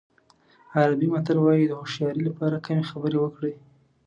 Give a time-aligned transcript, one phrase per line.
[0.75, 3.53] عربي متل وایي د هوښیارۍ لپاره کمې خبرې وکړئ.